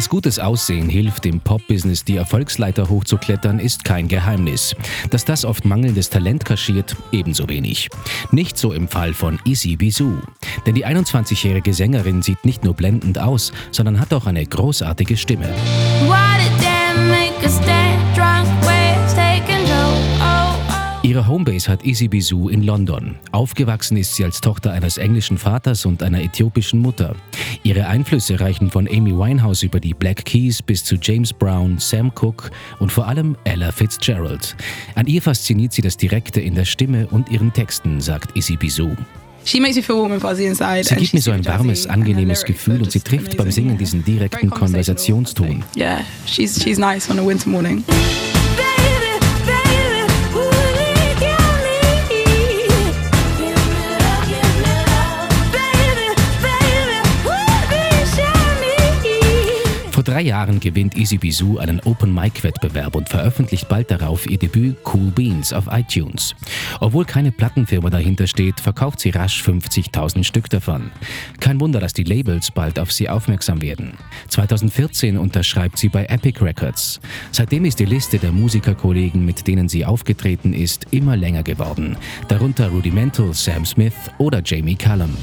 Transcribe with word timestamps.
Dass 0.00 0.08
gutes 0.08 0.38
Aussehen 0.38 0.88
hilft, 0.88 1.26
im 1.26 1.40
Pop-Business 1.40 2.04
die 2.04 2.16
Erfolgsleiter 2.16 2.88
hochzuklettern, 2.88 3.58
ist 3.58 3.84
kein 3.84 4.08
Geheimnis. 4.08 4.74
Dass 5.10 5.26
das 5.26 5.44
oft 5.44 5.66
mangelndes 5.66 6.08
Talent 6.08 6.46
kaschiert, 6.46 6.96
ebenso 7.12 7.50
wenig. 7.50 7.90
Nicht 8.30 8.56
so 8.56 8.72
im 8.72 8.88
Fall 8.88 9.12
von 9.12 9.38
Issy 9.44 9.76
Bisou. 9.76 10.14
Denn 10.64 10.74
die 10.74 10.86
21-jährige 10.86 11.74
Sängerin 11.74 12.22
sieht 12.22 12.46
nicht 12.46 12.64
nur 12.64 12.72
blendend 12.72 13.18
aus, 13.18 13.52
sondern 13.72 14.00
hat 14.00 14.14
auch 14.14 14.24
eine 14.24 14.46
großartige 14.46 15.18
Stimme. 15.18 15.50
Ihre 21.02 21.26
Homebase 21.26 21.68
hat 21.68 21.84
Isi 21.84 22.08
Bisou 22.08 22.48
in 22.48 22.62
London. 22.62 23.16
Aufgewachsen 23.32 23.96
ist 23.96 24.14
sie 24.14 24.24
als 24.24 24.40
Tochter 24.40 24.70
eines 24.70 24.96
englischen 24.96 25.38
Vaters 25.38 25.84
und 25.84 26.02
einer 26.02 26.22
äthiopischen 26.22 26.80
Mutter. 26.80 27.16
Ihre 27.70 27.86
Einflüsse 27.86 28.40
reichen 28.40 28.68
von 28.68 28.88
Amy 28.88 29.12
Winehouse 29.12 29.62
über 29.62 29.78
die 29.78 29.94
Black 29.94 30.24
Keys 30.24 30.60
bis 30.60 30.82
zu 30.82 30.96
James 31.00 31.32
Brown, 31.32 31.78
Sam 31.78 32.12
Cooke 32.16 32.50
und 32.80 32.90
vor 32.90 33.06
allem 33.06 33.36
Ella 33.44 33.70
Fitzgerald. 33.70 34.56
An 34.96 35.06
ihr 35.06 35.22
fasziniert 35.22 35.72
sie 35.72 35.80
das 35.80 35.96
Direkte 35.96 36.40
in 36.40 36.56
der 36.56 36.64
Stimme 36.64 37.06
und 37.06 37.30
ihren 37.30 37.52
Texten, 37.52 38.00
sagt 38.00 38.36
Isi 38.36 38.56
Bisou. 38.56 38.96
Sie 39.44 39.60
gibt 39.60 41.14
mir 41.14 41.20
so 41.20 41.30
ein 41.30 41.46
warmes, 41.46 41.86
angenehmes 41.86 42.44
Gefühl 42.44 42.82
und 42.82 42.90
sie 42.90 43.02
trifft 43.02 43.36
beim 43.36 43.52
Singen 43.52 43.78
diesen 43.78 44.04
direkten 44.04 44.50
Konversationston. 44.50 45.62
Yeah, 45.76 46.00
she's, 46.26 46.60
she's 46.60 46.76
nice 46.76 47.08
on 47.08 47.20
a 47.20 47.24
winter 47.24 47.48
morning. 47.48 47.84
Vor 60.00 60.14
drei 60.14 60.22
Jahren 60.22 60.60
gewinnt 60.60 60.96
Easy 60.96 61.18
Bisou 61.18 61.58
einen 61.58 61.78
Open 61.80 62.14
Mic 62.14 62.42
Wettbewerb 62.42 62.96
und 62.96 63.10
veröffentlicht 63.10 63.68
bald 63.68 63.90
darauf 63.90 64.26
ihr 64.30 64.38
Debüt 64.38 64.78
Cool 64.86 65.10
Beans 65.10 65.52
auf 65.52 65.66
iTunes. 65.70 66.34
Obwohl 66.80 67.04
keine 67.04 67.30
Plattenfirma 67.32 67.90
dahinter 67.90 68.26
steht, 68.26 68.60
verkauft 68.60 68.98
sie 69.00 69.10
rasch 69.10 69.42
50.000 69.42 70.24
Stück 70.24 70.48
davon. 70.48 70.90
Kein 71.38 71.60
Wunder, 71.60 71.80
dass 71.80 71.92
die 71.92 72.04
Labels 72.04 72.50
bald 72.50 72.78
auf 72.78 72.90
sie 72.90 73.10
aufmerksam 73.10 73.60
werden. 73.60 73.92
2014 74.28 75.18
unterschreibt 75.18 75.76
sie 75.76 75.90
bei 75.90 76.06
Epic 76.06 76.42
Records. 76.42 76.98
Seitdem 77.30 77.66
ist 77.66 77.78
die 77.78 77.84
Liste 77.84 78.18
der 78.18 78.32
Musikerkollegen, 78.32 79.26
mit 79.26 79.46
denen 79.46 79.68
sie 79.68 79.84
aufgetreten 79.84 80.54
ist, 80.54 80.86
immer 80.92 81.14
länger 81.14 81.42
geworden. 81.42 81.98
Darunter 82.26 82.70
Rudimental, 82.70 83.34
Sam 83.34 83.66
Smith 83.66 83.92
oder 84.16 84.40
Jamie 84.42 84.76
Cullum. 84.76 85.14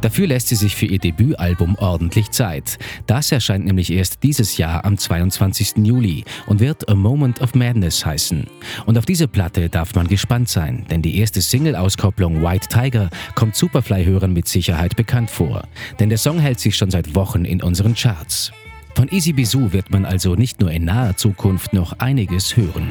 Dafür 0.00 0.26
lässt 0.26 0.48
sie 0.48 0.56
sich 0.56 0.74
für 0.74 0.86
ihr 0.86 0.98
Debütalbum 0.98 1.76
ordentlich 1.76 2.30
Zeit. 2.30 2.78
Das 3.06 3.32
erscheint 3.32 3.66
nämlich 3.66 3.92
erst 3.92 4.22
dieses 4.22 4.56
Jahr 4.56 4.84
am 4.84 4.96
22. 4.96 5.84
Juli 5.84 6.24
und 6.46 6.60
wird 6.60 6.88
A 6.88 6.94
Moment 6.94 7.40
of 7.40 7.54
Madness 7.54 8.04
heißen. 8.04 8.46
Und 8.86 8.96
auf 8.96 9.04
diese 9.04 9.28
Platte 9.28 9.68
darf 9.68 9.94
man 9.94 10.08
gespannt 10.08 10.48
sein, 10.48 10.86
denn 10.90 11.02
die 11.02 11.18
erste 11.18 11.42
Single-Auskopplung 11.42 12.42
White 12.42 12.68
Tiger 12.68 13.10
kommt 13.34 13.56
Superfly-Hörern 13.56 14.32
mit 14.32 14.48
Sicherheit 14.48 14.96
bekannt 14.96 15.30
vor. 15.30 15.64
Denn 15.98 16.08
der 16.08 16.18
Song 16.18 16.38
hält 16.38 16.60
sich 16.60 16.76
schon 16.76 16.90
seit 16.90 17.14
Wochen 17.14 17.44
in 17.44 17.62
unseren 17.62 17.94
Charts. 17.94 18.52
Von 18.94 19.08
Easy 19.10 19.32
Bisou 19.32 19.72
wird 19.72 19.90
man 19.90 20.04
also 20.04 20.34
nicht 20.34 20.60
nur 20.60 20.70
in 20.70 20.84
naher 20.84 21.16
Zukunft 21.16 21.72
noch 21.72 21.98
einiges 21.98 22.56
hören. 22.56 22.88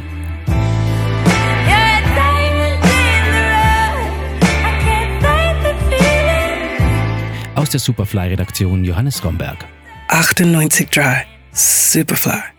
Aus 7.59 7.72
der 7.72 7.81
Superfly-Redaktion 7.81 8.86
Johannes 8.86 9.22
Romberg. 9.22 9.66
98.3 10.08 11.24
Superfly. 11.52 12.59